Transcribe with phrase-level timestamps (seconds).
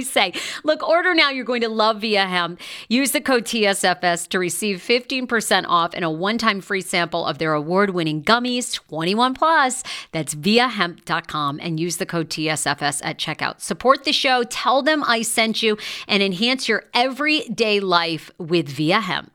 [0.00, 0.32] say?
[0.64, 1.30] Look, order now.
[1.30, 2.60] You're going to love Viia Hemp.
[2.88, 7.38] Use the code TSFS to receive 15% off and a one time free sample of
[7.38, 9.82] their award winning gummies, 21 plus.
[10.12, 13.60] That's viiahemp.com and use the code TSFS at checkout.
[13.60, 15.76] Support the show, tell them I sent you,
[16.08, 19.32] and enhance your everyday life with Viia Hemp.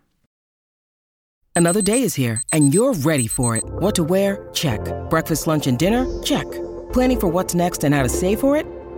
[1.55, 3.63] Another day is here, and you're ready for it.
[3.65, 4.47] What to wear?
[4.53, 4.79] Check.
[5.09, 6.05] Breakfast, lunch, and dinner?
[6.21, 6.45] Check.
[6.93, 8.67] Planning for what's next and how to save for it?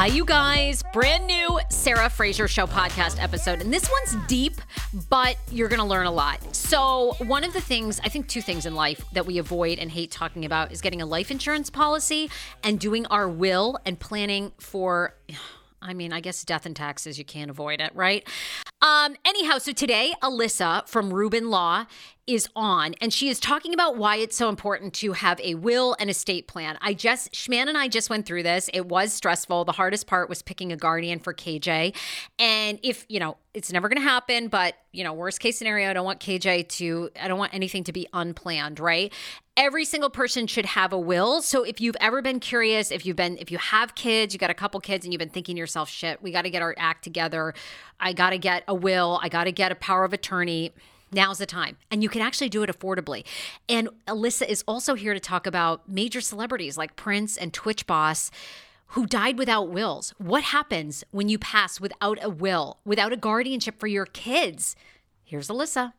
[0.00, 0.82] Hi, you guys.
[0.94, 3.60] Brand new Sarah Fraser Show podcast episode.
[3.60, 4.54] And this one's deep,
[5.10, 6.56] but you're going to learn a lot.
[6.56, 9.90] So, one of the things, I think two things in life that we avoid and
[9.90, 12.30] hate talking about is getting a life insurance policy
[12.64, 15.16] and doing our will and planning for.
[15.82, 18.26] I mean, I guess death and taxes, you can't avoid it, right?
[18.80, 21.84] Um, anyhow, so today, Alyssa from Ruben Law
[22.26, 25.96] is on and she is talking about why it's so important to have a will
[25.98, 26.78] and estate plan.
[26.80, 28.70] I just, Schman and I just went through this.
[28.72, 29.64] It was stressful.
[29.64, 31.96] The hardest part was picking a guardian for KJ.
[32.38, 35.90] And if, you know, it's never going to happen, but, you know, worst case scenario,
[35.90, 39.12] I don't want KJ to, I don't want anything to be unplanned, right?
[39.56, 41.42] Every single person should have a will.
[41.42, 44.50] So if you've ever been curious, if you've been, if you have kids, you got
[44.50, 46.74] a couple kids and you've been thinking to yourself, shit, we got to get our
[46.78, 47.54] act together.
[47.98, 49.18] I got to get a will.
[49.20, 50.72] I got to get a power of attorney
[51.12, 51.76] Now's the time.
[51.90, 53.24] And you can actually do it affordably.
[53.68, 58.30] And Alyssa is also here to talk about major celebrities like Prince and Twitch Boss
[58.94, 60.14] who died without wills.
[60.18, 64.74] What happens when you pass without a will, without a guardianship for your kids?
[65.22, 65.92] Here's Alyssa.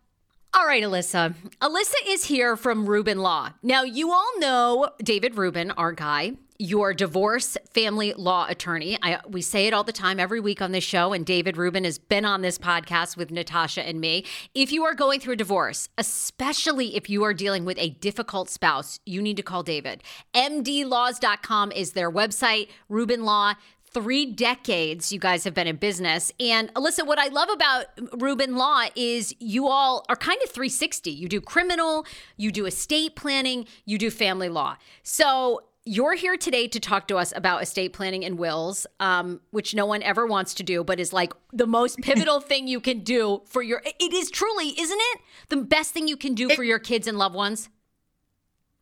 [0.54, 1.34] All right, Alyssa.
[1.62, 3.52] Alyssa is here from Ruben Law.
[3.64, 8.96] Now, you all know David Ruben, our guy your divorce family law attorney.
[9.02, 11.86] I, we say it all the time every week on this show, and David Ruben
[11.86, 14.26] has been on this podcast with Natasha and me.
[14.54, 18.48] If you are going through a divorce, especially if you are dealing with a difficult
[18.48, 20.04] spouse, you need to call David.
[20.36, 23.56] MDLaws.com is their website, Ruben Law
[23.94, 26.32] three decades you guys have been in business.
[26.40, 27.88] And Alyssa, what I love about
[28.22, 31.12] Ruben Law is you all are kind of 360.
[31.12, 32.06] You do criminal,
[32.38, 34.78] you do estate planning, you do family law.
[35.04, 39.74] So you're here today to talk to us about estate planning and wills, um, which
[39.74, 43.00] no one ever wants to do, but is like the most pivotal thing you can
[43.00, 43.82] do for your.
[43.86, 47.08] It is truly, isn't it, the best thing you can do it, for your kids
[47.08, 47.70] and loved ones?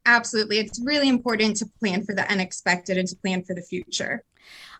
[0.06, 4.24] Absolutely, it's really important to plan for the unexpected and to plan for the future.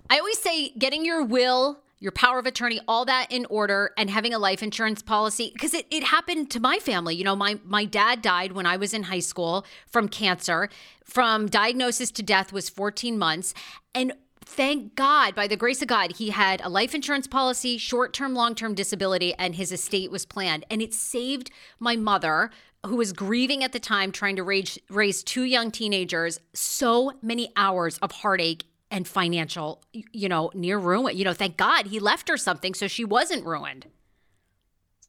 [0.10, 4.10] I always say getting your will your power of attorney, all that in order, and
[4.10, 5.52] having a life insurance policy.
[5.54, 7.16] Because it, it happened to my family.
[7.16, 10.70] You know, my, my dad died when I was in high school from cancer.
[11.04, 13.54] From diagnosis to death was 14 months.
[13.94, 14.14] And
[14.46, 18.34] thank God, by the grace of God, he had a life insurance policy, short term,
[18.34, 20.66] long term disability, and his estate was planned.
[20.70, 22.50] And it saved my mother,
[22.86, 27.52] who was grieving at the time, trying to raise, raise two young teenagers, so many
[27.58, 31.16] hours of heartache and financial, you know, near ruin.
[31.16, 33.88] You know, thank God he left her something so she wasn't ruined.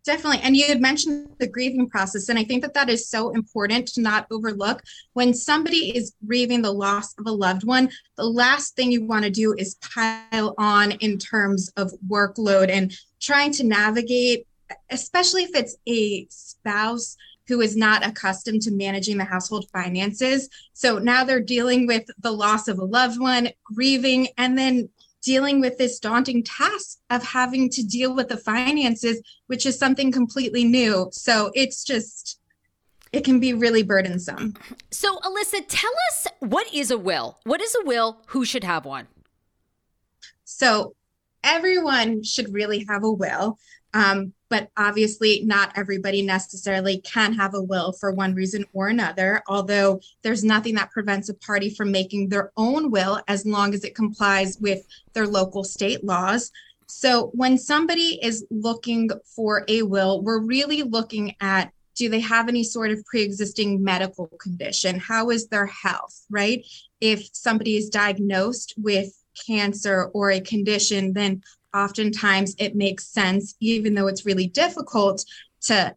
[0.04, 0.40] Definitely.
[0.42, 2.30] And you had mentioned the grieving process.
[2.30, 4.82] And I think that that is so important to not overlook.
[5.12, 9.24] When somebody is grieving the loss of a loved one, the last thing you want
[9.24, 14.46] to do is pile on in terms of workload and trying to navigate,
[14.90, 17.16] especially if it's a spouse
[17.50, 20.48] who is not accustomed to managing the household finances.
[20.72, 24.88] So now they're dealing with the loss of a loved one, grieving, and then
[25.20, 30.12] dealing with this daunting task of having to deal with the finances, which is something
[30.12, 31.08] completely new.
[31.10, 32.38] So it's just,
[33.12, 34.54] it can be really burdensome.
[34.92, 37.40] So, Alyssa, tell us what is a will?
[37.42, 38.22] What is a will?
[38.28, 39.08] Who should have one?
[40.44, 40.94] So,
[41.42, 43.58] everyone should really have a will.
[43.92, 49.42] Um, but obviously, not everybody necessarily can have a will for one reason or another,
[49.46, 53.84] although there's nothing that prevents a party from making their own will as long as
[53.84, 56.50] it complies with their local state laws.
[56.88, 62.48] So, when somebody is looking for a will, we're really looking at do they have
[62.48, 64.98] any sort of pre existing medical condition?
[64.98, 66.64] How is their health, right?
[67.00, 69.12] If somebody is diagnosed with
[69.46, 71.42] cancer or a condition, then
[71.74, 75.24] oftentimes it makes sense, even though it's really difficult
[75.62, 75.94] to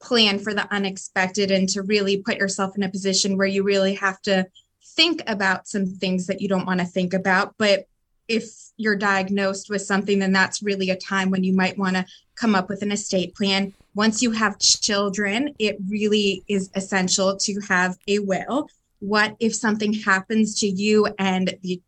[0.00, 3.94] plan for the unexpected and to really put yourself in a position where you really
[3.94, 4.46] have to
[4.84, 7.54] think about some things that you don't want to think about.
[7.58, 7.86] But
[8.28, 8.44] if
[8.76, 12.54] you're diagnosed with something, then that's really a time when you might want to come
[12.54, 13.72] up with an estate plan.
[13.94, 18.68] Once you have children, it really is essential to have a will.
[19.00, 21.80] What if something happens to you and the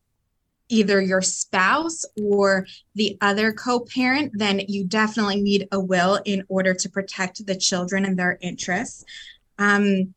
[0.68, 6.44] either your spouse or the other co parent, then you definitely need a will in
[6.48, 9.04] order to protect the children and their interests.
[9.58, 10.14] Um,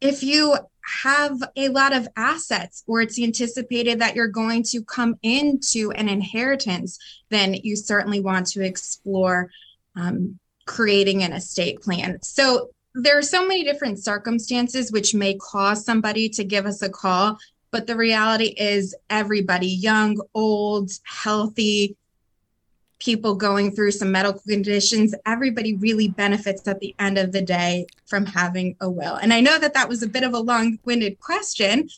[0.00, 0.56] if you
[1.02, 6.08] have a lot of assets or it's anticipated that you're going to come into an
[6.08, 6.98] inheritance,
[7.28, 9.50] then you certainly want to explore
[9.96, 12.18] um, creating an estate plan.
[12.22, 16.88] So there are so many different circumstances which may cause somebody to give us a
[16.88, 17.38] call
[17.70, 21.96] but the reality is, everybody, young, old, healthy,
[22.98, 27.86] people going through some medical conditions, everybody really benefits at the end of the day
[28.06, 29.14] from having a will.
[29.14, 31.88] And I know that that was a bit of a long winded question.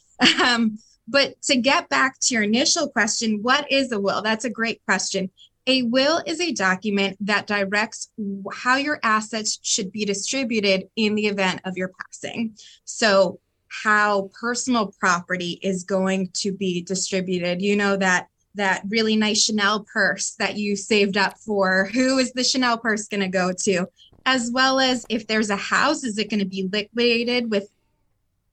[0.44, 0.78] Um,
[1.08, 4.22] but to get back to your initial question, what is a will?
[4.22, 5.30] That's a great question.
[5.66, 8.10] A will is a document that directs
[8.52, 12.56] how your assets should be distributed in the event of your passing.
[12.84, 13.40] So,
[13.70, 17.62] how personal property is going to be distributed.
[17.62, 21.88] You know that that really nice Chanel purse that you saved up for.
[21.92, 23.86] Who is the Chanel purse going to go to?
[24.26, 27.70] As well as if there's a house, is it going to be liquidated with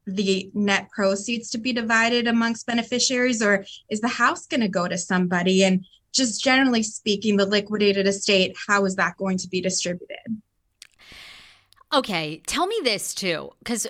[0.06, 4.88] the net proceeds to be divided amongst beneficiaries, or is the house going to go
[4.88, 5.64] to somebody?
[5.64, 10.42] And just generally speaking, the liquidated estate, how is that going to be distributed?
[11.94, 13.88] Okay, tell me this too, because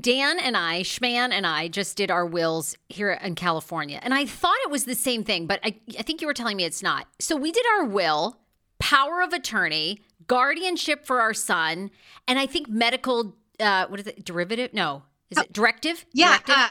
[0.00, 3.98] Dan and I, Schman and I, just did our wills here in California.
[4.02, 6.56] And I thought it was the same thing, but I, I think you were telling
[6.56, 7.06] me it's not.
[7.18, 8.38] So we did our will,
[8.78, 11.90] power of attorney, guardianship for our son,
[12.26, 14.74] and I think medical, uh, what is it, derivative?
[14.74, 16.04] No, is it directive?
[16.12, 16.38] Yeah.
[16.38, 16.54] Directive?
[16.56, 16.68] Uh,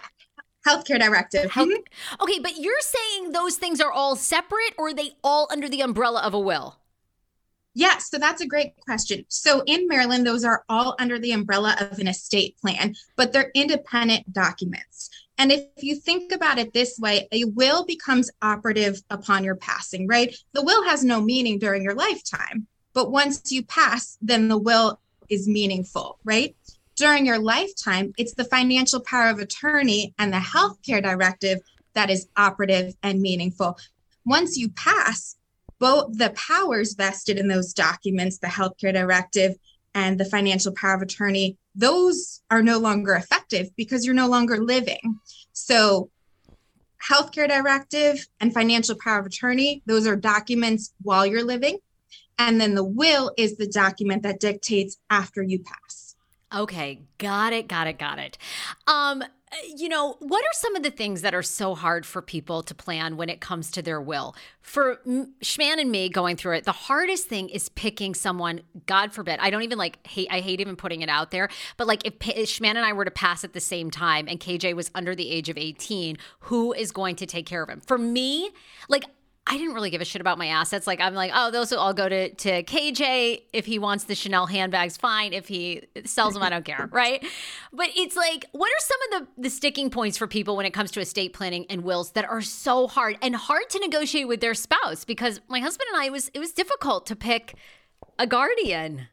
[0.67, 1.51] healthcare directive.
[1.51, 2.23] Health- mm-hmm.
[2.23, 5.81] Okay, but you're saying those things are all separate or are they all under the
[5.81, 6.77] umbrella of a will?
[7.77, 9.23] Yes, so that's a great question.
[9.27, 13.51] So in Maryland, those are all under the umbrella of an estate plan, but they're
[13.53, 15.11] independent documents.
[15.37, 20.07] And if you think about it this way, a will becomes operative upon your passing,
[20.07, 20.35] right?
[20.53, 24.99] The will has no meaning during your lifetime, but once you pass, then the will
[25.29, 26.55] is meaningful, right?
[26.95, 31.59] During your lifetime, it's the financial power of attorney and the healthcare directive
[31.93, 33.77] that is operative and meaningful.
[34.25, 35.36] Once you pass,
[35.79, 39.55] both the powers vested in those documents, the healthcare directive
[39.93, 44.57] and the financial power of attorney, those are no longer effective because you're no longer
[44.57, 45.19] living.
[45.53, 46.09] So,
[47.11, 51.77] healthcare directive and financial power of attorney, those are documents while you're living.
[52.39, 56.15] And then the will is the document that dictates after you pass.
[56.53, 58.37] Okay, got it, got it, got it.
[58.87, 59.23] Um,
[59.75, 62.75] you know, what are some of the things that are so hard for people to
[62.75, 64.35] plan when it comes to their will?
[64.61, 69.39] For Schman and me going through it, the hardest thing is picking someone, God forbid,
[69.39, 72.13] I don't even like hate, I hate even putting it out there, but like if,
[72.27, 75.15] if Schman and I were to pass at the same time and KJ was under
[75.15, 77.81] the age of 18, who is going to take care of him?
[77.81, 78.51] For me,
[78.89, 79.05] like
[79.49, 80.87] I didn't really give a shit about my assets.
[80.87, 83.43] Like I'm like, oh, those will all go to to KJ.
[83.53, 85.33] If he wants the Chanel handbags, fine.
[85.33, 87.25] If he sells them, I don't care, right?
[87.71, 90.71] But it's like, what are some of the the sticking points for people when it
[90.71, 94.41] comes to estate planning and wills that are so hard and hard to negotiate with
[94.41, 95.05] their spouse?
[95.05, 97.55] Because my husband and I was it was difficult to pick
[98.19, 99.07] a guardian.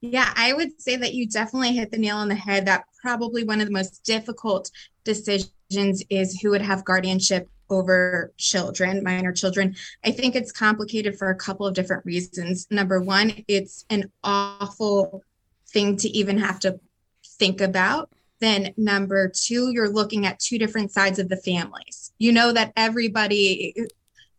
[0.00, 2.66] Yeah, I would say that you definitely hit the nail on the head.
[2.66, 4.70] That probably one of the most difficult
[5.04, 9.74] decisions is who would have guardianship over children, minor children.
[10.04, 12.66] I think it's complicated for a couple of different reasons.
[12.70, 15.24] Number one, it's an awful
[15.68, 16.78] thing to even have to
[17.24, 18.10] think about.
[18.40, 22.12] Then, number two, you're looking at two different sides of the families.
[22.18, 23.74] You know that everybody,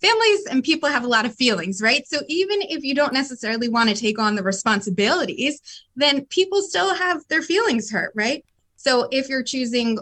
[0.02, 2.06] families and people have a lot of feelings, right?
[2.06, 5.62] So, even if you don't necessarily want to take on the responsibilities,
[5.96, 8.44] then people still have their feelings hurt, right?
[8.84, 9.98] So if you're choosing,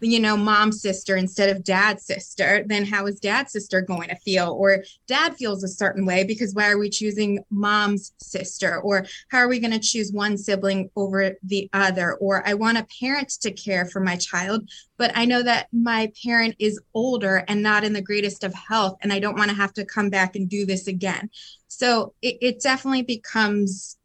[0.00, 4.16] you know, mom's sister instead of dad's sister, then how is dad's sister going to
[4.16, 4.50] feel?
[4.50, 8.78] Or dad feels a certain way because why are we choosing mom's sister?
[8.82, 12.16] Or how are we going to choose one sibling over the other?
[12.16, 16.12] Or I want a parent to care for my child, but I know that my
[16.22, 19.56] parent is older and not in the greatest of health, and I don't want to
[19.56, 21.30] have to come back and do this again.
[21.68, 23.96] So it, it definitely becomes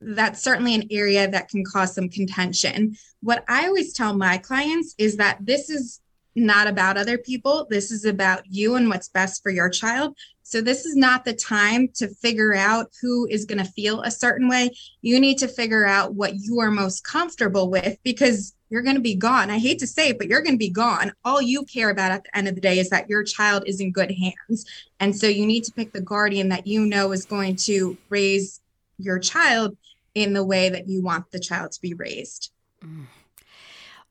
[0.00, 2.96] that's certainly an area that can cause some contention.
[3.20, 6.00] What I always tell my clients is that this is
[6.34, 7.66] not about other people.
[7.68, 10.16] This is about you and what's best for your child.
[10.42, 14.10] So, this is not the time to figure out who is going to feel a
[14.10, 14.70] certain way.
[15.00, 19.00] You need to figure out what you are most comfortable with because you're going to
[19.00, 19.50] be gone.
[19.50, 21.12] I hate to say it, but you're going to be gone.
[21.24, 23.80] All you care about at the end of the day is that your child is
[23.80, 24.64] in good hands.
[24.98, 28.59] And so, you need to pick the guardian that you know is going to raise
[29.00, 29.76] your child
[30.14, 32.50] in the way that you want the child to be raised.
[32.84, 33.06] Mm.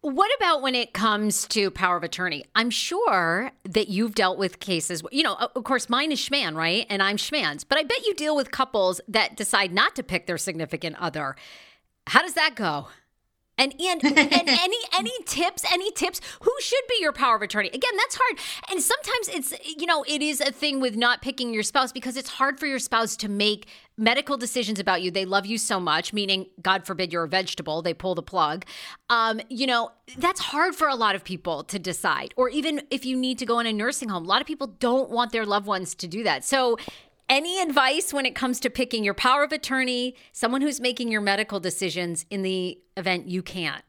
[0.02, 2.46] What about when it comes to power of attorney?
[2.56, 6.86] I'm sure that you've dealt with cases, you know, of course, mine is Schman, right?
[6.90, 10.26] And I'm Schman's, but I bet you deal with couples that decide not to pick
[10.26, 11.36] their significant other.
[12.08, 12.88] How does that go?
[13.58, 14.18] And and, and
[14.50, 16.22] any any tips, any tips?
[16.42, 17.68] Who should be your power of attorney?
[17.68, 18.40] Again, that's hard.
[18.72, 22.16] And sometimes it's you know, it is a thing with not picking your spouse because
[22.16, 23.68] it's hard for your spouse to make
[24.00, 25.12] medical decisions about you.
[25.12, 28.66] They love you so much, meaning God forbid you're a vegetable, they pull the plug.
[29.10, 32.34] Um, you know, that's hard for a lot of people to decide.
[32.38, 34.68] Or even if you need to go in a nursing home, a lot of people
[34.68, 36.46] don't want their loved ones to do that.
[36.46, 36.78] So
[37.28, 41.22] any advice when it comes to picking your power of attorney, someone who's making your
[41.22, 43.84] medical decisions in the event you can't?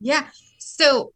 [0.00, 0.28] Yeah.
[0.58, 1.12] So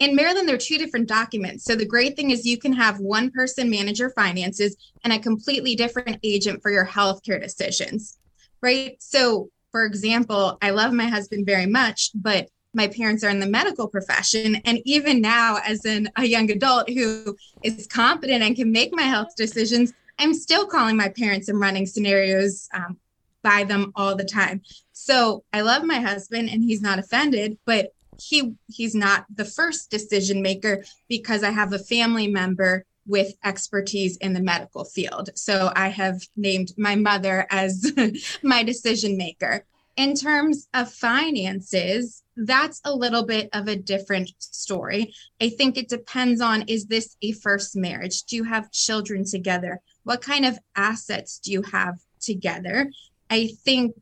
[0.00, 1.64] in Maryland, there are two different documents.
[1.64, 5.18] So the great thing is you can have one person manage your finances and a
[5.18, 8.18] completely different agent for your healthcare decisions,
[8.62, 8.96] right?
[8.98, 13.46] So, for example, I love my husband very much, but my parents are in the
[13.46, 18.72] medical profession and even now as an, a young adult who is competent and can
[18.72, 22.96] make my health decisions i'm still calling my parents and running scenarios um,
[23.42, 24.60] by them all the time
[24.92, 27.90] so i love my husband and he's not offended but
[28.20, 34.16] he he's not the first decision maker because i have a family member with expertise
[34.18, 37.92] in the medical field so i have named my mother as
[38.42, 39.64] my decision maker
[40.00, 45.12] in terms of finances, that's a little bit of a different story.
[45.42, 48.22] I think it depends on is this a first marriage?
[48.22, 49.80] Do you have children together?
[50.04, 52.90] What kind of assets do you have together?
[53.28, 53.94] I think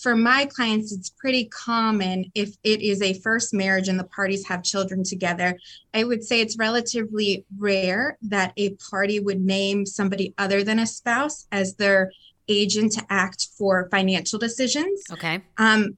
[0.00, 4.46] for my clients, it's pretty common if it is a first marriage and the parties
[4.46, 5.58] have children together.
[5.92, 10.86] I would say it's relatively rare that a party would name somebody other than a
[10.86, 12.12] spouse as their
[12.48, 15.02] agent to act for financial decisions.
[15.12, 15.42] Okay.
[15.58, 15.96] Um,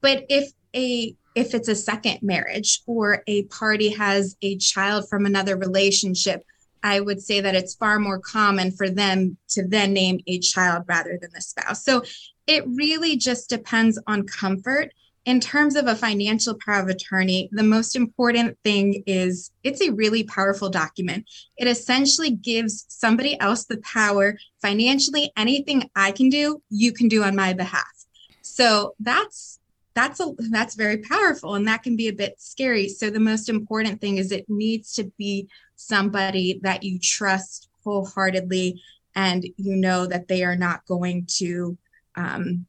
[0.00, 5.26] but if a if it's a second marriage or a party has a child from
[5.26, 6.42] another relationship,
[6.82, 10.84] I would say that it's far more common for them to then name a child
[10.86, 11.84] rather than the spouse.
[11.84, 12.02] So
[12.46, 14.92] it really just depends on comfort
[15.26, 19.90] in terms of a financial power of attorney, the most important thing is it's a
[19.90, 21.28] really powerful document.
[21.56, 25.32] It essentially gives somebody else the power financially.
[25.36, 28.06] Anything I can do, you can do on my behalf.
[28.42, 29.58] So that's
[29.94, 32.88] that's a that's very powerful and that can be a bit scary.
[32.88, 38.80] So the most important thing is it needs to be somebody that you trust wholeheartedly
[39.16, 41.76] and you know that they are not going to
[42.16, 42.66] um,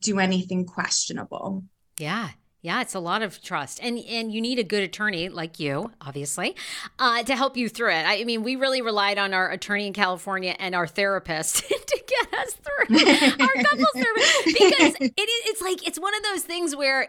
[0.00, 1.64] do anything questionable.
[1.98, 2.30] Yeah.
[2.64, 5.90] Yeah, it's a lot of trust, and and you need a good attorney like you,
[6.00, 6.56] obviously,
[6.98, 8.04] uh, to help you through it.
[8.06, 12.40] I mean, we really relied on our attorney in California and our therapist to get
[12.40, 12.96] us through
[13.38, 17.08] our couples therapist because it, it's like it's one of those things where,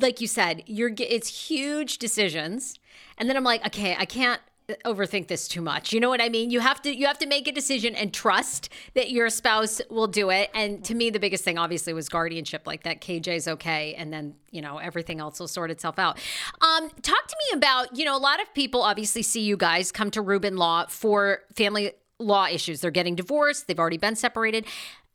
[0.00, 2.78] like you said, you're it's huge decisions,
[3.18, 4.40] and then I'm like, okay, I can't
[4.84, 5.94] overthink this too much.
[5.94, 6.50] You know what I mean?
[6.50, 10.06] You have to you have to make a decision and trust that your spouse will
[10.06, 10.50] do it.
[10.54, 14.34] And to me the biggest thing obviously was guardianship like that KJ's okay and then,
[14.50, 16.18] you know, everything else will sort itself out.
[16.60, 19.90] Um talk to me about, you know, a lot of people obviously see you guys
[19.90, 22.82] come to Ruben Law for family law issues.
[22.82, 24.66] They're getting divorced, they've already been separated.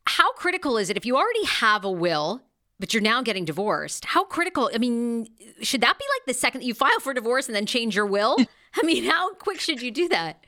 [0.06, 2.42] How critical is it if you already have a will
[2.78, 4.04] but you're now getting divorced.
[4.04, 4.70] How critical?
[4.74, 5.28] I mean,
[5.62, 8.36] should that be like the second you file for divorce and then change your will?
[8.74, 10.44] I mean, how quick should you do that?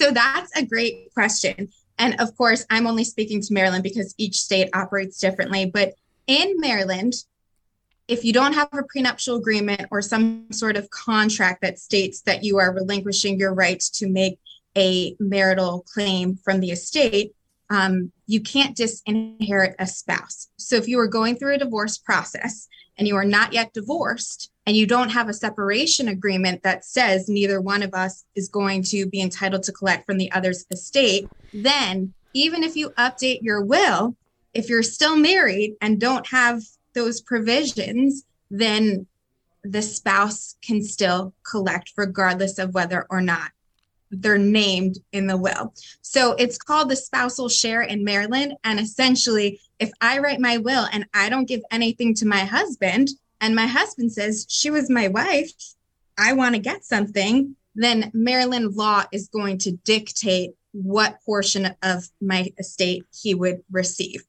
[0.00, 1.68] So that's a great question.
[1.98, 5.66] And of course, I'm only speaking to Maryland because each state operates differently.
[5.66, 5.94] But
[6.26, 7.14] in Maryland,
[8.08, 12.42] if you don't have a prenuptial agreement or some sort of contract that states that
[12.42, 14.38] you are relinquishing your rights to make
[14.76, 17.34] a marital claim from the estate,
[17.72, 20.48] um, you can't disinherit a spouse.
[20.58, 24.50] So if you are going through a divorce process and you are not yet divorced,
[24.66, 28.82] and you don't have a separation agreement that says neither one of us is going
[28.84, 33.64] to be entitled to collect from the other's estate, then even if you update your
[33.64, 34.14] will,
[34.54, 36.62] if you're still married and don't have
[36.94, 39.06] those provisions, then
[39.64, 43.50] the spouse can still collect regardless of whether or not
[44.12, 45.74] they're named in the will.
[46.02, 48.54] So it's called the spousal share in Maryland.
[48.62, 53.08] And essentially, if I write my will and I don't give anything to my husband,
[53.40, 55.50] and my husband says, She was my wife,
[56.16, 62.08] I want to get something, then Maryland law is going to dictate what portion of
[62.20, 64.22] my estate he would receive.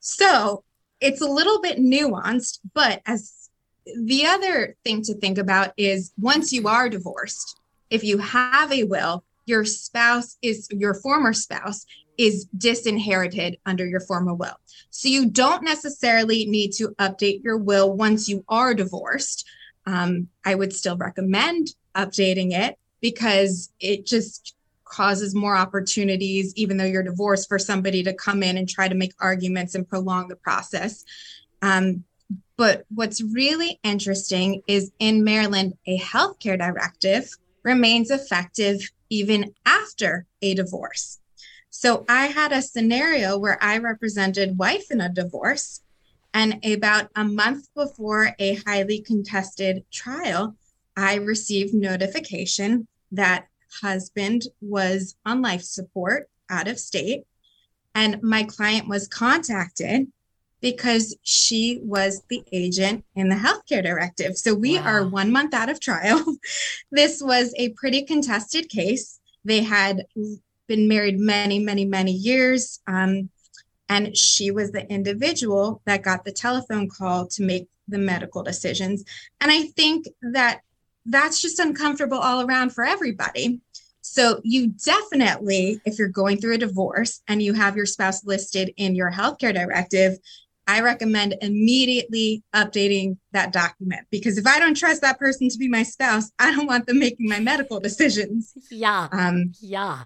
[0.00, 0.64] So
[1.00, 3.48] it's a little bit nuanced, but as
[3.84, 7.60] the other thing to think about is once you are divorced,
[7.94, 11.86] if you have a will, your spouse is your former spouse
[12.18, 14.58] is disinherited under your former will.
[14.90, 19.46] So you don't necessarily need to update your will once you are divorced.
[19.86, 26.84] Um, I would still recommend updating it because it just causes more opportunities, even though
[26.84, 30.36] you're divorced, for somebody to come in and try to make arguments and prolong the
[30.36, 31.04] process.
[31.62, 32.02] Um,
[32.56, 37.28] but what's really interesting is in Maryland, a healthcare directive
[37.64, 41.18] remains effective even after a divorce.
[41.70, 45.80] So I had a scenario where I represented wife in a divorce.
[46.32, 50.56] And about a month before a highly contested trial,
[50.96, 53.48] I received notification that
[53.82, 57.24] husband was on life support out of state.
[57.94, 60.12] And my client was contacted
[60.64, 64.34] because she was the agent in the healthcare directive.
[64.38, 64.84] So we wow.
[64.84, 66.24] are one month out of trial.
[66.90, 69.20] this was a pretty contested case.
[69.44, 70.06] They had
[70.66, 72.80] been married many, many, many years.
[72.86, 73.28] Um,
[73.90, 79.04] and she was the individual that got the telephone call to make the medical decisions.
[79.42, 80.62] And I think that
[81.04, 83.60] that's just uncomfortable all around for everybody.
[84.00, 88.72] So, you definitely, if you're going through a divorce and you have your spouse listed
[88.76, 90.18] in your healthcare directive,
[90.66, 95.68] I recommend immediately updating that document because if I don't trust that person to be
[95.68, 98.52] my spouse, I don't want them making my medical decisions.
[98.70, 99.08] Yeah.
[99.12, 100.04] Um, yeah.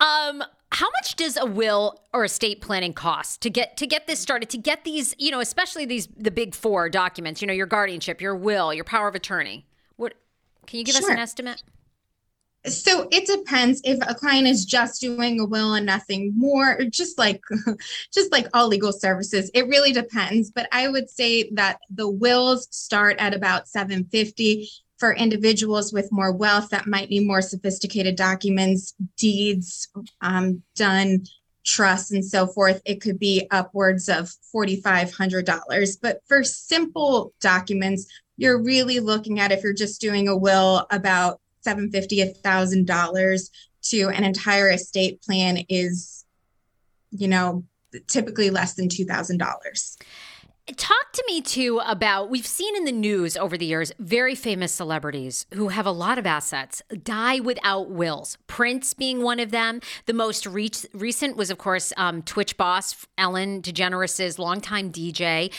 [0.00, 4.20] Um, how much does a will or estate planning cost to get to get this
[4.20, 7.66] started to get these you know especially these the big four documents you know your
[7.66, 9.66] guardianship your will your power of attorney
[9.96, 10.14] what
[10.66, 11.04] can you give sure.
[11.04, 11.62] us an estimate
[12.66, 13.80] so it depends.
[13.84, 17.40] If a client is just doing a will and nothing more just like
[18.12, 20.50] just like all legal services it really depends.
[20.50, 24.68] But i would say that the wills start at about 750
[24.98, 29.88] for individuals with more wealth that might need more sophisticated documents deeds
[30.20, 31.24] um, done
[31.64, 32.80] trusts and so forth.
[32.84, 39.62] It could be upwards of $4500 but for simple documents you're really looking at if
[39.62, 43.50] you're just doing a will about 750 thousand dollars
[43.82, 46.24] to an entire estate plan is
[47.10, 47.64] you know
[48.06, 49.96] typically less than two thousand dollars
[50.76, 54.72] Talk to me too about we've seen in the news over the years very famous
[54.72, 58.38] celebrities who have a lot of assets die without wills.
[58.46, 59.80] Prince being one of them.
[60.06, 65.52] The most re- recent was, of course, um, Twitch Boss Ellen DeGeneres' longtime DJ.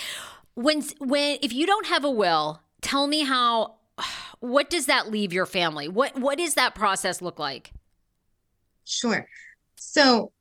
[0.54, 3.76] When when if you don't have a will, tell me how
[4.40, 5.88] what does that leave your family?
[5.88, 7.72] What what does that process look like?
[8.86, 9.28] Sure.
[9.76, 10.32] So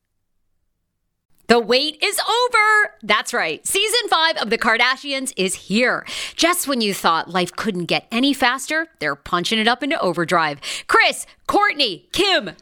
[1.49, 2.95] The wait is over.
[3.03, 3.67] That's right.
[3.67, 6.07] Season five of The Kardashians is here.
[6.37, 10.61] Just when you thought life couldn't get any faster, they're punching it up into overdrive.
[10.87, 12.51] Kris, Kourtney, Kim,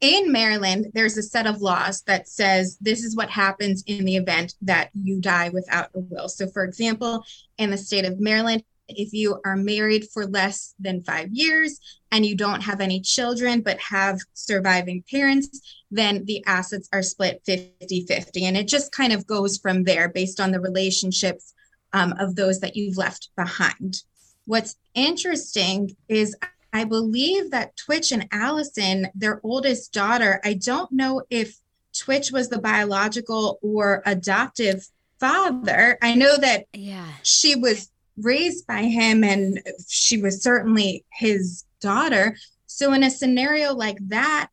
[0.00, 4.16] in Maryland, there's a set of laws that says this is what happens in the
[4.16, 6.28] event that you die without a will.
[6.28, 7.24] So, for example,
[7.58, 11.78] in the state of Maryland, if you are married for less than five years
[12.10, 15.60] and you don't have any children but have surviving parents,
[15.90, 18.44] then the assets are split 50 50.
[18.46, 21.54] And it just kind of goes from there based on the relationships
[21.92, 24.02] um, of those that you've left behind.
[24.46, 26.36] What's interesting is
[26.72, 31.56] I believe that Twitch and Allison, their oldest daughter, I don't know if
[31.96, 34.86] Twitch was the biological or adoptive
[35.18, 35.98] father.
[36.00, 37.08] I know that yeah.
[37.22, 42.36] she was raised by him and she was certainly his daughter.
[42.66, 44.48] So, in a scenario like that,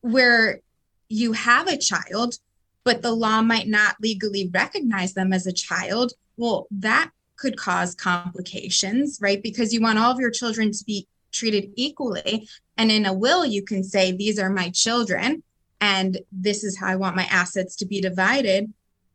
[0.00, 0.60] where
[1.08, 2.38] you have a child,
[2.84, 7.94] but the law might not legally recognize them as a child, well, that could cause
[7.94, 9.42] complications, right?
[9.42, 12.48] Because you want all of your children to be treated equally.
[12.76, 15.42] And in a will, you can say, These are my children,
[15.80, 18.72] and this is how I want my assets to be divided.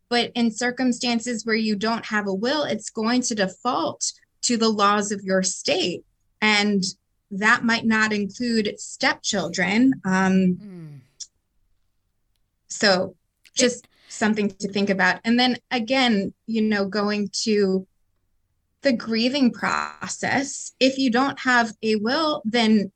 [0.10, 4.12] But in circumstances where you don't have a will, it's going to default
[4.43, 6.03] to the laws of your state.
[6.41, 6.84] And
[7.31, 9.93] that might not include stepchildren.
[10.03, 10.99] Um, mm.
[12.67, 13.15] So
[13.55, 15.21] just something to think about.
[15.23, 17.88] And then again, you know, going to
[18.81, 22.91] the grieving process, if you don't have a will, then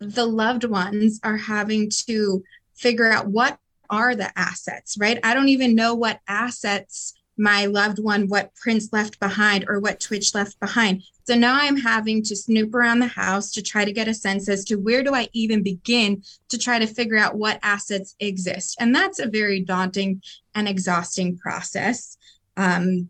[0.00, 2.42] the loved ones are having to
[2.74, 5.18] figure out what are the assets, right?
[5.22, 9.98] I don't even know what assets my loved one, what Prince left behind or what
[9.98, 11.02] Twitch left behind.
[11.24, 14.48] So now I'm having to snoop around the house to try to get a sense
[14.48, 18.76] as to where do I even begin to try to figure out what assets exist.
[18.78, 20.22] And that's a very daunting
[20.54, 22.18] and exhausting process.
[22.58, 23.08] Um,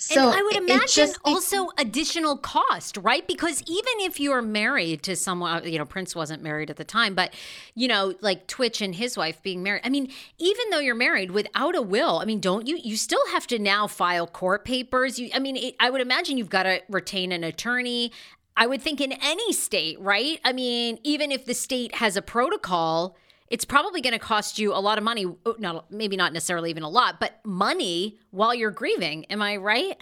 [0.00, 3.26] so and I would imagine just, also additional cost, right?
[3.26, 6.84] Because even if you're married to someone, uh, you know, Prince wasn't married at the
[6.84, 7.34] time, but
[7.74, 9.82] you know, like Twitch and his wife being married.
[9.84, 12.78] I mean, even though you're married without a will, I mean, don't you?
[12.78, 15.18] You still have to now file court papers.
[15.18, 18.10] You, I mean, it, I would imagine you've got to retain an attorney.
[18.56, 20.40] I would think in any state, right?
[20.44, 23.16] I mean, even if the state has a protocol
[23.50, 25.26] it's probably going to cost you a lot of money.
[25.26, 29.26] Oh, not maybe not necessarily even a lot, but money while you're grieving.
[29.26, 29.96] Am I right?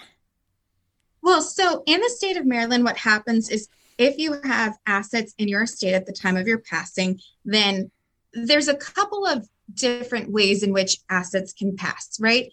[1.23, 5.49] Well, so in the state of Maryland, what happens is if you have assets in
[5.49, 7.91] your estate at the time of your passing, then
[8.33, 12.53] there's a couple of different ways in which assets can pass, right?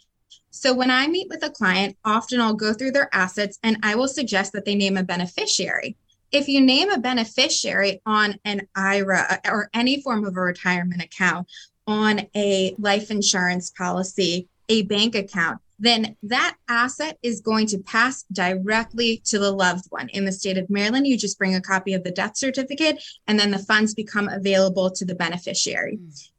[0.49, 3.95] So when I meet with a client, often I'll go through their assets and I
[3.95, 5.97] will suggest that they name a beneficiary
[6.35, 11.47] if you name a beneficiary on an IRA or any form of a retirement account,
[11.87, 18.25] on a life insurance policy, a bank account, then that asset is going to pass
[18.33, 20.09] directly to the loved one.
[20.09, 23.39] In the state of Maryland, you just bring a copy of the death certificate and
[23.39, 25.97] then the funds become available to the beneficiary.
[25.97, 26.29] Mm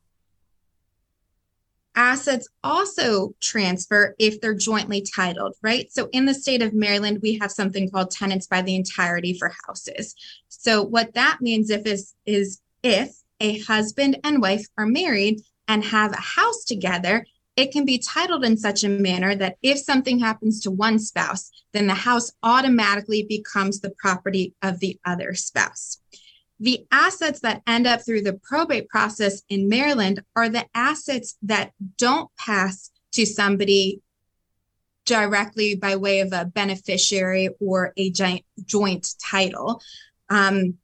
[1.96, 5.90] assets also transfer if they're jointly titled, right?
[5.90, 9.52] So in the state of Maryland, we have something called tenants by the entirety for
[9.66, 10.14] houses.
[10.48, 15.84] So what that means if is is if a husband and wife are married and
[15.84, 20.18] have a house together, it can be titled in such a manner that if something
[20.18, 25.98] happens to one spouse, then the house automatically becomes the property of the other spouse.
[26.58, 31.72] The assets that end up through the probate process in Maryland are the assets that
[31.98, 34.00] don't pass to somebody
[35.04, 38.44] directly by way of a beneficiary or a joint,
[39.22, 39.80] title.
[40.28, 40.78] Um,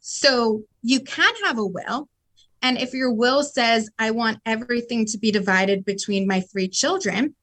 [0.00, 2.08] so you can have a will.
[2.62, 7.34] And if your will says, I want everything to be divided between my three children,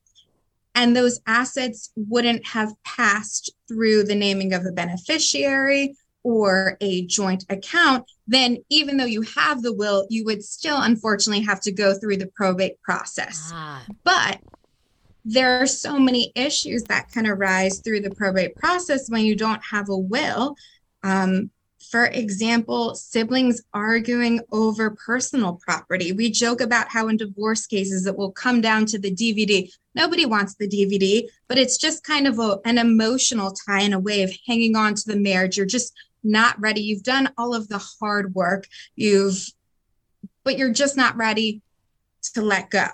[0.75, 5.95] and those assets wouldn't have passed through the naming of a beneficiary
[6.27, 11.41] or a joint account, then even though you have the will, you would still unfortunately
[11.41, 13.49] have to go through the probate process.
[13.53, 13.85] Ah.
[14.03, 14.41] But
[15.23, 19.61] there are so many issues that can arise through the probate process when you don't
[19.63, 20.57] have a will.
[21.01, 21.49] Um,
[21.89, 26.11] for example, siblings arguing over personal property.
[26.11, 29.71] We joke about how in divorce cases it will come down to the DVD.
[29.95, 33.99] Nobody wants the DVD, but it's just kind of a, an emotional tie in a
[33.99, 35.55] way of hanging on to the marriage.
[35.55, 36.81] You're just not ready.
[36.81, 38.67] You've done all of the hard work.
[38.95, 39.51] You've,
[40.43, 41.61] but you're just not ready
[42.33, 42.87] to let go.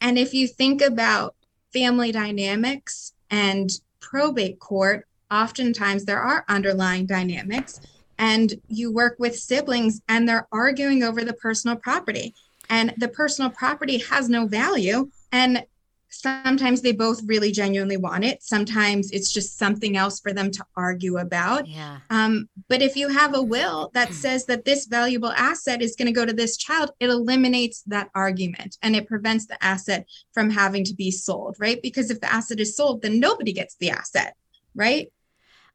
[0.00, 1.34] And if you think about
[1.72, 7.80] family dynamics and probate court, oftentimes there are underlying dynamics.
[8.18, 12.34] And you work with siblings and they're arguing over the personal property.
[12.68, 15.10] And the personal property has no value.
[15.32, 15.64] And
[16.12, 18.42] sometimes they both really genuinely want it.
[18.42, 21.66] Sometimes it's just something else for them to argue about.
[21.66, 21.98] Yeah.
[22.10, 26.06] Um, but if you have a will that says that this valuable asset is going
[26.06, 30.50] to go to this child it eliminates that argument and it prevents the asset from
[30.50, 31.80] having to be sold right?
[31.82, 34.34] Because if the asset is sold then nobody gets the asset
[34.74, 35.12] right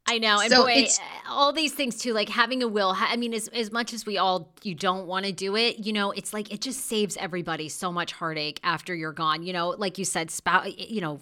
[0.08, 0.40] I know.
[0.40, 0.88] And So boy,
[1.30, 2.94] all these things too, like having a will.
[2.96, 5.92] I mean, as, as much as we all, you don't want to do it, you
[5.92, 9.44] know, it's like it just saves everybody so much heartache after you're gone.
[9.44, 11.20] You know, like you said, spouse, you know,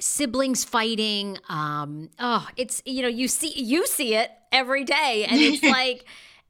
[0.00, 1.38] siblings fighting.
[1.48, 5.26] Um, oh, it's, you know, you see, you see it every day.
[5.28, 6.04] And it's like,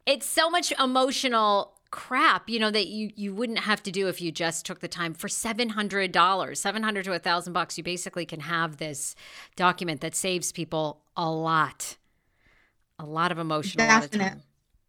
[0.06, 4.20] it's so much emotional crap you know that you you wouldn't have to do if
[4.20, 8.40] you just took the time for $700 700 to a thousand bucks you basically can
[8.40, 9.14] have this
[9.56, 11.96] document that saves people a lot
[12.98, 14.28] a lot of emotion a lot of Definite.
[14.30, 14.42] time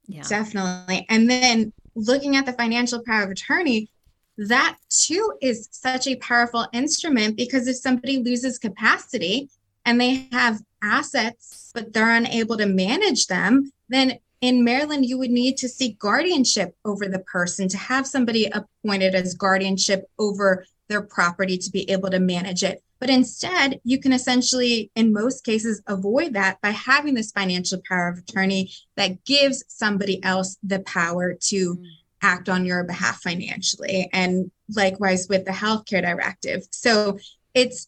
[0.07, 1.05] yeah Definitely.
[1.09, 3.89] And then looking at the financial power of attorney,
[4.38, 9.49] that too is such a powerful instrument because if somebody loses capacity
[9.85, 15.32] and they have assets, but they're unable to manage them, then in Maryland, you would
[15.32, 21.02] need to seek guardianship over the person to have somebody appointed as guardianship over their
[21.02, 22.82] property to be able to manage it.
[22.99, 28.10] But instead, you can essentially, in most cases, avoid that by having this financial power
[28.10, 31.84] of attorney that gives somebody else the power to
[32.21, 34.10] act on your behalf financially.
[34.12, 36.63] And likewise with the healthcare directive.
[36.71, 37.19] So
[37.54, 37.88] it's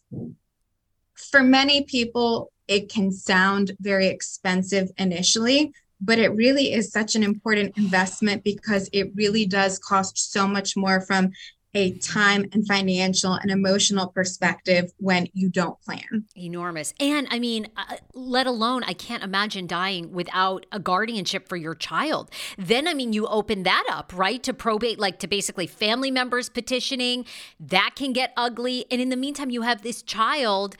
[1.14, 7.22] for many people, it can sound very expensive initially, but it really is such an
[7.22, 11.30] important investment because it really does cost so much more from
[11.74, 16.26] a time and financial and emotional perspective when you don't plan.
[16.36, 16.92] enormous.
[17.00, 21.74] And i mean uh, let alone i can't imagine dying without a guardianship for your
[21.74, 22.30] child.
[22.58, 26.48] Then i mean you open that up right to probate like to basically family members
[26.48, 27.24] petitioning.
[27.58, 28.84] That can get ugly.
[28.90, 30.76] And in the meantime you have this child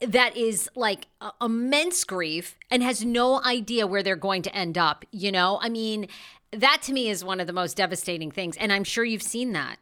[0.00, 4.78] that is like uh, immense grief and has no idea where they're going to end
[4.78, 5.58] up you know?
[5.60, 6.08] I mean
[6.52, 9.52] that to me is one of the most devastating things and i'm sure you've seen
[9.52, 9.78] that.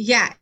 [0.00, 0.34] Yeah,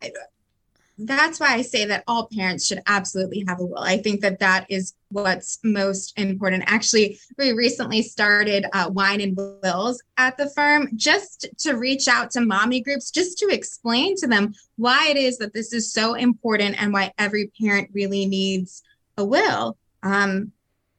[0.98, 3.78] that's why I say that all parents should absolutely have a will.
[3.78, 6.64] I think that that is what's most important.
[6.66, 12.30] Actually, we recently started uh, Wine and Wills at the firm just to reach out
[12.32, 16.14] to mommy groups, just to explain to them why it is that this is so
[16.14, 18.82] important and why every parent really needs
[19.18, 19.76] a will.
[20.02, 20.52] Um,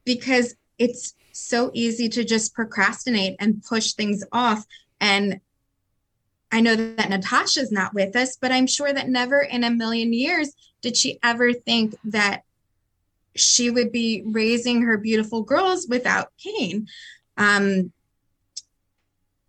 [0.06, 4.64] because it's so easy to just procrastinate and push things off.
[5.00, 5.40] And
[6.52, 10.14] I know that Natasha's not with us, but I'm sure that never in a million
[10.14, 12.44] years did she ever think that
[13.36, 16.88] she would be raising her beautiful girls without pain.
[17.38, 17.92] Um,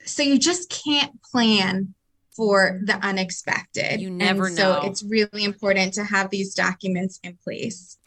[0.05, 1.95] so you just can't plan
[2.39, 4.01] for the unexpected.
[4.01, 4.89] You never and so know.
[4.89, 7.99] it's really important to have these documents in place.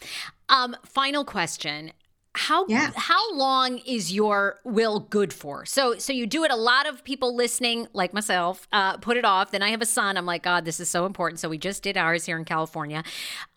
[0.50, 1.92] Um, final question.
[2.34, 2.92] How Yeah.
[2.96, 5.66] how long is your will good for?
[5.66, 6.52] So so you do it.
[6.52, 9.52] A lot of people listening, like myself, uh, put it off.
[9.52, 10.16] Then I have a son.
[10.16, 11.40] I'm like, God, this is so important.
[11.42, 13.04] So we just did ours here in California.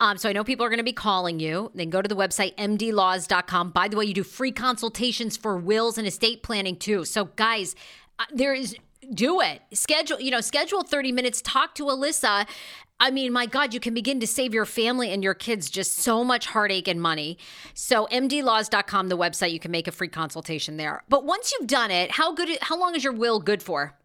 [0.01, 1.71] Um, so I know people are going to be calling you.
[1.73, 3.71] Then go to the website mdlaws.com.
[3.71, 7.05] By the way, you do free consultations for wills and estate planning too.
[7.05, 7.75] So guys,
[8.19, 8.75] uh, there is
[9.13, 9.61] do it.
[9.71, 12.47] Schedule, you know, schedule 30 minutes, talk to Alyssa.
[12.99, 15.93] I mean, my God, you can begin to save your family and your kids just
[15.93, 17.37] so much heartache and money.
[17.73, 21.03] So mdlaws.com, the website, you can make a free consultation there.
[21.09, 23.95] But once you've done it, how good how long is your will good for?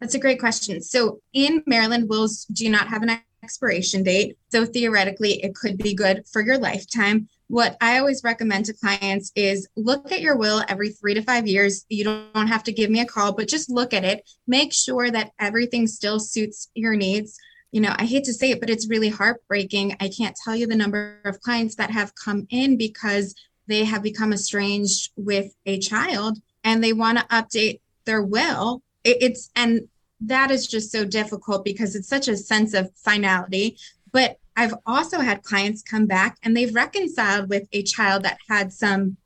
[0.00, 0.80] That's a great question.
[0.80, 4.38] So in Maryland, wills do not have an expiration date.
[4.50, 7.28] So theoretically, it could be good for your lifetime.
[7.48, 11.46] What I always recommend to clients is look at your will every three to five
[11.46, 11.84] years.
[11.88, 14.28] You don't have to give me a call, but just look at it.
[14.46, 17.36] Make sure that everything still suits your needs.
[17.72, 19.96] You know, I hate to say it, but it's really heartbreaking.
[20.00, 23.34] I can't tell you the number of clients that have come in because
[23.68, 28.82] they have become estranged with a child and they want to update their will.
[29.04, 29.88] It- it's, and
[30.20, 33.78] that is just so difficult because it's such a sense of finality.
[34.12, 38.72] But I've also had clients come back and they've reconciled with a child that had
[38.72, 39.16] some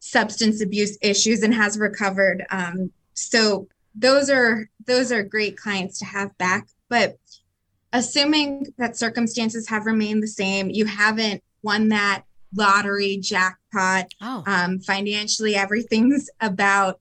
[0.00, 2.44] substance abuse issues and has recovered.
[2.50, 6.68] Um, so those are those are great clients to have back.
[6.88, 7.18] But
[7.92, 12.24] assuming that circumstances have remained the same, you haven't won that
[12.54, 14.06] lottery jackpot.
[14.20, 17.00] Oh, Um, financially, everything's about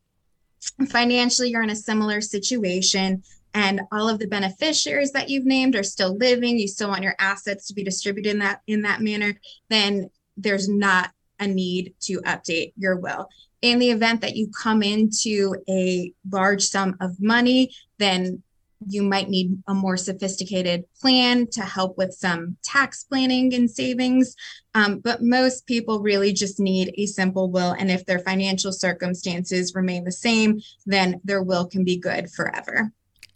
[0.90, 3.24] financially, you're in a similar situation
[3.54, 7.16] and all of the beneficiaries that you've named are still living, you still want your
[7.20, 12.22] assets to be distributed in that in that manner, then there's not a need to
[12.22, 13.28] update your will.
[13.62, 18.44] In the event that you come into a large sum of money, then
[18.88, 24.36] you might need a more sophisticated plan to help with some tax planning and savings.
[24.74, 27.72] Um, but most people really just need a simple will.
[27.72, 32.92] And if their financial circumstances remain the same, then their will can be good forever.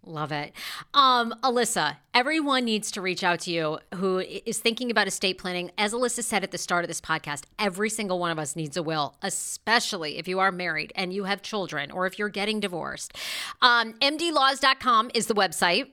[0.05, 0.51] Love it.
[0.93, 5.71] Um, Alyssa, everyone needs to reach out to you who is thinking about estate planning.
[5.77, 8.75] As Alyssa said at the start of this podcast, every single one of us needs
[8.75, 12.59] a will, especially if you are married and you have children or if you're getting
[12.59, 13.13] divorced.
[13.61, 15.87] Um, MDlaws.com is the website.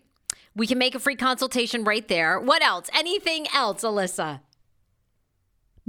[0.57, 2.41] We can make a free consultation right there.
[2.41, 2.91] What else?
[2.93, 4.41] Anything else, Alyssa?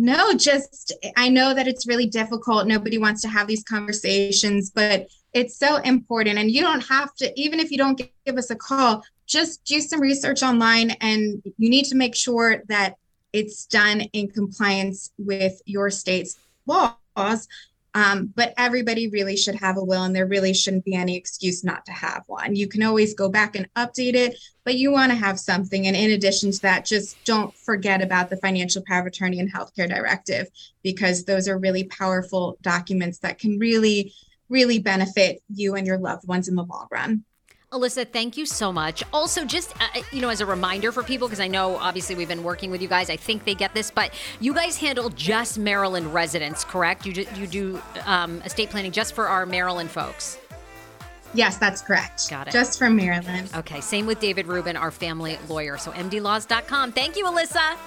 [0.04, 2.66] No, just I know that it's really difficult.
[2.66, 6.40] Nobody wants to have these conversations, but it's so important.
[6.40, 9.80] And you don't have to, even if you don't give us a call, just do
[9.80, 12.96] some research online and you need to make sure that
[13.32, 16.36] it's done in compliance with your state's
[16.66, 17.48] laws.
[17.94, 21.64] Um, but everybody really should have a will, and there really shouldn't be any excuse
[21.64, 22.56] not to have one.
[22.56, 25.88] You can always go back and update it, but you want to have something.
[25.88, 29.52] And in addition to that, just don't forget about the financial power of attorney and
[29.52, 30.48] healthcare directive,
[30.84, 34.14] because those are really powerful documents that can really
[34.48, 37.24] really benefit you and your loved ones in the long run.
[37.72, 39.02] Alyssa, thank you so much.
[39.14, 42.16] Also, just uh, uh you know, as a reminder for people, because I know obviously
[42.16, 43.10] we've been working with you guys.
[43.10, 47.06] I think they get this, but you guys handle just Maryland residents, correct?
[47.06, 50.38] You do, you do um, estate planning just for our Maryland folks.
[51.34, 52.30] Yes, that's correct.
[52.30, 52.52] Got it.
[52.52, 53.50] Just from Maryland.
[53.56, 53.80] Okay.
[53.80, 55.78] Same with David Ruben, our family lawyer.
[55.78, 56.92] So mdlaws.com.
[56.92, 57.78] Thank you, Alyssa.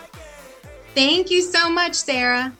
[0.95, 2.55] Thank you so much, Sarah.